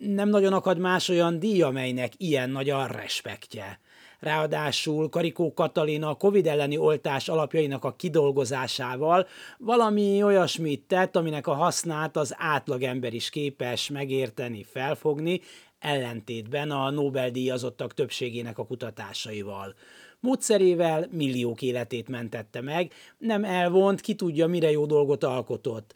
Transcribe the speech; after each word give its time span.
nem 0.00 0.28
nagyon 0.28 0.52
akad 0.52 0.78
más 0.78 1.08
olyan 1.08 1.38
díj, 1.38 1.62
amelynek 1.62 2.12
ilyen 2.16 2.50
nagy 2.50 2.70
a 2.70 2.86
respektje. 2.86 3.80
Ráadásul 4.18 5.08
Karikó 5.08 5.52
Katalin 5.52 6.02
a 6.02 6.14
Covid 6.14 6.46
elleni 6.46 6.76
oltás 6.76 7.28
alapjainak 7.28 7.84
a 7.84 7.92
kidolgozásával 7.92 9.26
valami 9.58 10.22
olyasmit 10.22 10.82
tett, 10.82 11.16
aminek 11.16 11.46
a 11.46 11.54
hasznát 11.54 12.16
az 12.16 12.34
átlagember 12.38 13.14
is 13.14 13.30
képes 13.30 13.88
megérteni, 13.88 14.64
felfogni, 14.70 15.40
ellentétben 15.78 16.70
a 16.70 16.90
Nobel-díjazottak 16.90 17.94
többségének 17.94 18.58
a 18.58 18.66
kutatásaival. 18.66 19.74
Módszerével 20.20 21.08
milliók 21.10 21.62
életét 21.62 22.08
mentette 22.08 22.60
meg, 22.60 22.92
nem 23.18 23.44
elvont, 23.44 24.00
ki 24.00 24.14
tudja, 24.14 24.46
mire 24.46 24.70
jó 24.70 24.86
dolgot 24.86 25.24
alkotott 25.24 25.94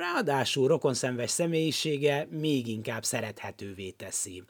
ráadásul 0.00 0.68
rokonszenves 0.68 1.30
személyisége 1.30 2.26
még 2.30 2.66
inkább 2.66 3.04
szerethetővé 3.04 3.90
teszi. 3.90 4.42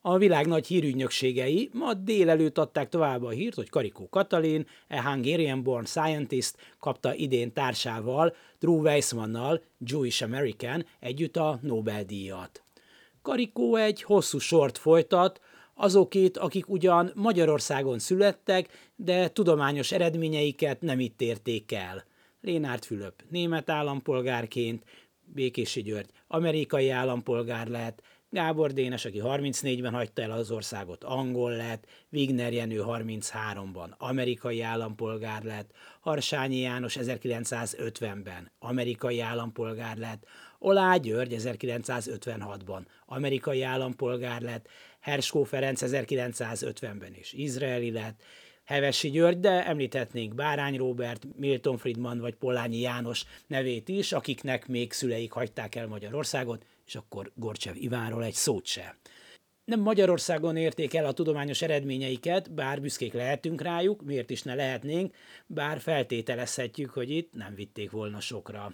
A 0.00 0.18
világ 0.18 0.46
nagy 0.46 0.66
hírügynökségei 0.66 1.70
ma 1.72 1.94
délelőtt 1.94 2.58
adták 2.58 2.88
tovább 2.88 3.22
a 3.22 3.30
hírt, 3.30 3.54
hogy 3.54 3.70
Karikó 3.70 4.08
Katalin, 4.08 4.66
a 4.88 5.02
Hungarian-born 5.02 5.84
scientist 5.84 6.56
kapta 6.78 7.14
idén 7.14 7.52
társával, 7.52 8.34
Drew 8.58 8.80
Weissmannal, 8.80 9.62
Jewish 9.78 10.22
American 10.22 10.86
együtt 11.00 11.36
a 11.36 11.58
Nobel-díjat. 11.62 12.62
Karikó 13.22 13.76
egy 13.76 14.02
hosszú 14.02 14.38
sort 14.38 14.78
folytat, 14.78 15.40
azokét, 15.74 16.38
akik 16.38 16.68
ugyan 16.68 17.12
Magyarországon 17.14 17.98
születtek, 17.98 18.90
de 18.96 19.28
tudományos 19.28 19.92
eredményeiket 19.92 20.80
nem 20.80 21.00
itt 21.00 21.20
érték 21.20 21.72
el– 21.72 22.04
Lénárt 22.42 22.84
Fülöp 22.84 23.22
német 23.30 23.70
állampolgárként, 23.70 24.84
Békési 25.24 25.82
György 25.82 26.10
amerikai 26.26 26.90
állampolgár 26.90 27.66
lett, 27.66 28.02
Gábor 28.30 28.72
Dénes, 28.72 29.04
aki 29.04 29.20
34-ben 29.24 29.92
hagyta 29.92 30.22
el 30.22 30.30
az 30.30 30.50
országot, 30.50 31.04
angol 31.04 31.52
lett, 31.52 31.86
Wigner 32.12 32.52
Jenő 32.52 32.82
33-ban 32.86 33.96
amerikai 33.98 34.62
állampolgár 34.62 35.42
lett, 35.42 35.70
Harsányi 36.00 36.58
János 36.58 36.96
1950-ben 37.00 38.50
amerikai 38.58 39.20
állampolgár 39.20 39.96
lett, 39.96 40.26
Olá 40.58 40.96
György 40.96 41.34
1956-ban 41.38 42.80
amerikai 43.06 43.62
állampolgár 43.62 44.40
lett, 44.40 44.68
Herskó 45.00 45.44
Ferenc 45.44 45.80
1950-ben 45.84 47.14
is 47.14 47.32
izraeli 47.32 47.90
lett, 47.90 48.22
Hevesi 48.64 49.10
György, 49.10 49.40
de 49.40 49.66
említhetnénk 49.66 50.34
Bárány 50.34 50.76
Róbert, 50.76 51.26
Milton 51.36 51.76
Friedman 51.76 52.18
vagy 52.18 52.34
Pollányi 52.34 52.80
János 52.80 53.24
nevét 53.46 53.88
is, 53.88 54.12
akiknek 54.12 54.68
még 54.68 54.92
szüleik 54.92 55.32
hagyták 55.32 55.74
el 55.74 55.86
Magyarországot, 55.86 56.64
és 56.86 56.94
akkor 56.94 57.32
Gorcsev 57.34 57.76
Ivánról 57.76 58.24
egy 58.24 58.34
szót 58.34 58.66
se. 58.66 58.96
Nem 59.64 59.80
Magyarországon 59.80 60.56
érték 60.56 60.94
el 60.94 61.06
a 61.06 61.12
tudományos 61.12 61.62
eredményeiket, 61.62 62.54
bár 62.54 62.80
büszkék 62.80 63.12
lehetünk 63.12 63.60
rájuk, 63.60 64.02
miért 64.02 64.30
is 64.30 64.42
ne 64.42 64.54
lehetnénk, 64.54 65.14
bár 65.46 65.80
feltételezhetjük, 65.80 66.90
hogy 66.90 67.10
itt 67.10 67.32
nem 67.32 67.54
vitték 67.54 67.90
volna 67.90 68.20
sokra. 68.20 68.72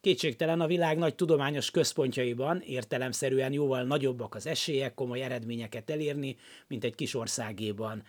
Kétségtelen 0.00 0.60
a 0.60 0.66
világ 0.66 0.98
nagy 0.98 1.14
tudományos 1.14 1.70
központjaiban 1.70 2.60
értelemszerűen 2.60 3.52
jóval 3.52 3.82
nagyobbak 3.82 4.34
az 4.34 4.46
esélyek 4.46 4.94
komoly 4.94 5.22
eredményeket 5.22 5.90
elérni, 5.90 6.36
mint 6.66 6.84
egy 6.84 6.94
kis 6.94 7.14
országéban. 7.14 8.02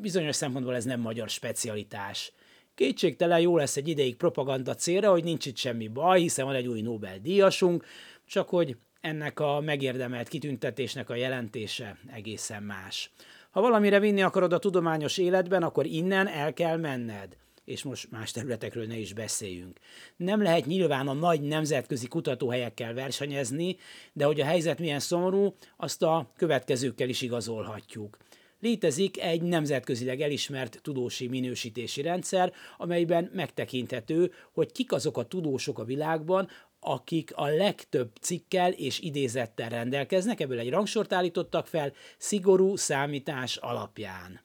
Bizonyos 0.00 0.36
szempontból 0.36 0.74
ez 0.74 0.84
nem 0.84 1.00
magyar 1.00 1.28
specialitás. 1.28 2.32
Kétségtelen 2.74 3.40
jó 3.40 3.56
lesz 3.56 3.76
egy 3.76 3.88
ideig 3.88 4.16
propaganda 4.16 4.74
célra, 4.74 5.10
hogy 5.10 5.24
nincs 5.24 5.46
itt 5.46 5.56
semmi 5.56 5.88
baj, 5.88 6.20
hiszen 6.20 6.44
van 6.44 6.54
egy 6.54 6.66
új 6.66 6.80
Nobel-díjasunk, 6.80 7.84
csak 8.26 8.48
hogy 8.48 8.76
ennek 9.00 9.40
a 9.40 9.60
megérdemelt 9.60 10.28
kitüntetésnek 10.28 11.10
a 11.10 11.14
jelentése 11.14 11.98
egészen 12.12 12.62
más. 12.62 13.10
Ha 13.50 13.60
valamire 13.60 14.00
vinni 14.00 14.22
akarod 14.22 14.52
a 14.52 14.58
tudományos 14.58 15.18
életben, 15.18 15.62
akkor 15.62 15.86
innen 15.86 16.28
el 16.28 16.52
kell 16.52 16.76
menned 16.76 17.36
és 17.70 17.82
most 17.82 18.10
más 18.10 18.30
területekről 18.30 18.86
ne 18.86 18.96
is 18.96 19.12
beszéljünk. 19.12 19.78
Nem 20.16 20.42
lehet 20.42 20.66
nyilván 20.66 21.08
a 21.08 21.12
nagy 21.12 21.40
nemzetközi 21.40 22.06
kutatóhelyekkel 22.06 22.94
versenyezni, 22.94 23.76
de 24.12 24.24
hogy 24.24 24.40
a 24.40 24.44
helyzet 24.44 24.78
milyen 24.78 25.00
szomorú, 25.00 25.54
azt 25.76 26.02
a 26.02 26.30
következőkkel 26.36 27.08
is 27.08 27.22
igazolhatjuk. 27.22 28.16
Létezik 28.60 29.20
egy 29.20 29.42
nemzetközileg 29.42 30.20
elismert 30.20 30.78
tudósi 30.82 31.28
minősítési 31.28 32.02
rendszer, 32.02 32.52
amelyben 32.76 33.30
megtekinthető, 33.34 34.32
hogy 34.52 34.72
kik 34.72 34.92
azok 34.92 35.18
a 35.18 35.26
tudósok 35.26 35.78
a 35.78 35.84
világban, 35.84 36.48
akik 36.80 37.32
a 37.34 37.46
legtöbb 37.46 38.10
cikkel 38.20 38.72
és 38.72 39.00
idézettel 39.00 39.68
rendelkeznek, 39.68 40.40
ebből 40.40 40.58
egy 40.58 40.70
rangsort 40.70 41.12
állítottak 41.12 41.66
fel, 41.66 41.92
szigorú 42.18 42.76
számítás 42.76 43.56
alapján. 43.56 44.40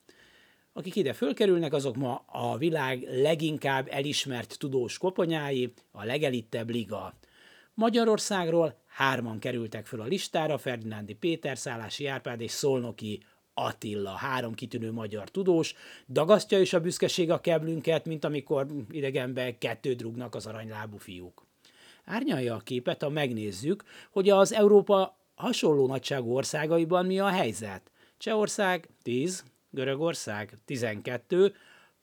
Akik 0.74 0.96
ide 0.96 1.14
fölkerülnek, 1.14 1.74
azok 1.74 1.96
ma 1.96 2.25
a 2.28 2.58
világ 2.58 3.08
leginkább 3.22 3.88
elismert 3.90 4.56
tudós 4.59 4.98
koponyái, 4.98 5.74
a 5.92 6.04
legelittebb 6.04 6.70
liga. 6.70 7.18
Magyarországról 7.74 8.81
hárman 8.88 9.40
kerültek 9.40 9.86
föl 9.86 10.02
a 10.02 10.06
listára, 10.06 10.58
Ferdinándi 10.58 11.14
Péter, 11.14 11.58
Szálási 11.58 12.08
Árpád 12.08 12.42
és 12.42 12.52
Szolnoki 12.52 13.24
Attila, 13.58 14.10
három 14.10 14.54
kitűnő 14.54 14.92
magyar 14.92 15.30
tudós, 15.30 15.76
dagasztja 16.08 16.60
is 16.60 16.74
a 16.74 16.80
büszkeség 16.80 17.32
a 17.32 17.42
keblünket, 17.42 18.06
mint 18.06 18.24
amikor 18.24 18.68
idegenbe 18.92 19.58
kettőt 19.58 20.02
rúgnak 20.02 20.36
az 20.36 20.46
aranylábú 20.46 20.98
fiúk. 20.98 21.46
Árnyalja 22.06 22.56
a 22.56 22.60
képet, 22.60 23.02
ha 23.02 23.10
megnézzük, 23.10 23.84
hogy 24.12 24.30
az 24.30 24.54
Európa 24.54 25.18
hasonló 25.36 25.88
nagyságú 25.88 26.36
országaiban 26.36 27.06
mi 27.06 27.20
a 27.20 27.28
helyzet. 27.28 27.92
Csehország 28.18 28.90
10, 29.02 29.44
Görögország 29.70 30.54
12, 30.66 31.56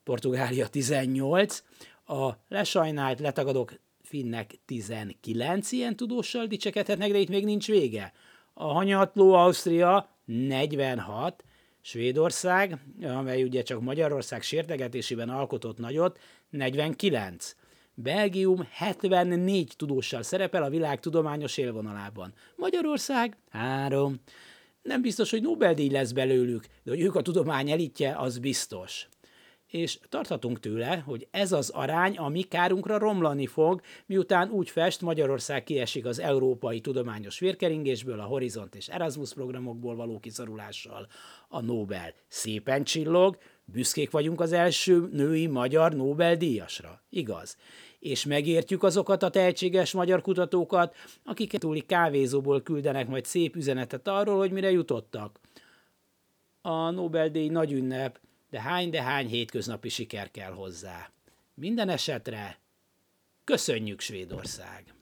Portugália 0.04 0.68
18, 0.68 1.62
a 2.06 2.30
lesajnált, 2.48 3.20
letagadok 3.20 3.72
finnek 4.02 4.58
19 4.64 5.72
ilyen 5.72 5.96
tudóssal 5.96 6.46
dicsekedhetnek, 6.46 7.10
de 7.10 7.18
itt 7.18 7.28
még 7.28 7.44
nincs 7.44 7.66
vége. 7.66 8.12
A 8.54 8.64
hanyatló 8.64 9.32
Ausztria 9.32 10.08
46, 10.24 11.44
Svédország, 11.80 12.78
amely 13.02 13.42
ugye 13.42 13.62
csak 13.62 13.80
Magyarország 13.80 14.42
sértegetésében 14.42 15.28
alkotott 15.28 15.78
nagyot, 15.78 16.18
49. 16.50 17.56
Belgium 17.94 18.68
74 18.70 19.72
tudóssal 19.76 20.22
szerepel 20.22 20.62
a 20.62 20.70
világ 20.70 21.00
tudományos 21.00 21.56
élvonalában. 21.56 22.32
Magyarország 22.56 23.36
3. 23.50 24.20
Nem 24.82 25.02
biztos, 25.02 25.30
hogy 25.30 25.42
Nobel-díj 25.42 25.90
lesz 25.90 26.12
belőlük, 26.12 26.66
de 26.82 26.90
hogy 26.90 27.00
ők 27.00 27.14
a 27.14 27.22
tudomány 27.22 27.70
elitje, 27.70 28.16
az 28.16 28.38
biztos 28.38 29.08
és 29.72 29.98
tarthatunk 30.08 30.60
tőle, 30.60 30.96
hogy 30.96 31.28
ez 31.30 31.52
az 31.52 31.70
arány 31.70 32.16
a 32.16 32.28
mi 32.28 32.42
kárunkra 32.42 32.98
romlani 32.98 33.46
fog, 33.46 33.80
miután 34.06 34.50
úgy 34.50 34.70
fest 34.70 35.00
Magyarország 35.00 35.64
kiesik 35.64 36.04
az 36.04 36.18
európai 36.18 36.80
tudományos 36.80 37.38
vérkeringésből, 37.38 38.20
a 38.20 38.24
Horizont 38.24 38.74
és 38.74 38.88
Erasmus 38.88 39.34
programokból 39.34 39.96
való 39.96 40.18
kiszorulással. 40.18 41.06
A 41.48 41.60
Nobel 41.60 42.14
szépen 42.28 42.84
csillog, 42.84 43.38
büszkék 43.64 44.10
vagyunk 44.10 44.40
az 44.40 44.52
első 44.52 45.08
női 45.12 45.46
magyar 45.46 45.94
Nobel-díjasra. 45.94 47.02
Igaz? 47.10 47.56
És 47.98 48.24
megértjük 48.24 48.82
azokat 48.82 49.22
a 49.22 49.30
tehetséges 49.30 49.92
magyar 49.92 50.22
kutatókat, 50.22 50.94
akik 51.24 51.58
túli 51.58 51.80
kávézóból 51.80 52.62
küldenek 52.62 53.08
majd 53.08 53.24
szép 53.24 53.56
üzenetet 53.56 54.08
arról, 54.08 54.38
hogy 54.38 54.52
mire 54.52 54.70
jutottak. 54.70 55.40
A 56.62 56.90
Nobel-díj 56.90 57.48
nagy 57.48 57.72
ünnep, 57.72 58.18
de 58.52 58.60
hány, 58.60 58.90
de 58.90 59.02
hány 59.02 59.26
hétköznapi 59.26 59.88
siker 59.88 60.30
kell 60.30 60.52
hozzá. 60.52 61.10
Minden 61.54 61.88
esetre 61.88 62.58
köszönjük 63.44 64.00
Svédország! 64.00 64.94